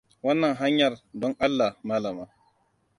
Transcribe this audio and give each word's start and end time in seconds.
Wannan 0.25 0.53
hanyar, 0.61 0.93
don 1.19 1.33
Allah, 1.47 1.71
malama. 1.87 2.25